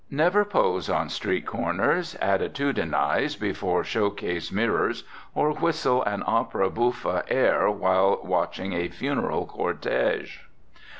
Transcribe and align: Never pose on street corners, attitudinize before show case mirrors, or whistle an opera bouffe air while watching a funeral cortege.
Never 0.09 0.43
pose 0.45 0.89
on 0.89 1.09
street 1.09 1.45
corners, 1.45 2.17
attitudinize 2.19 3.39
before 3.39 3.83
show 3.83 4.09
case 4.09 4.51
mirrors, 4.51 5.03
or 5.35 5.51
whistle 5.53 6.01
an 6.05 6.23
opera 6.25 6.71
bouffe 6.71 7.23
air 7.27 7.69
while 7.69 8.19
watching 8.23 8.73
a 8.73 8.87
funeral 8.89 9.45
cortege. 9.45 10.39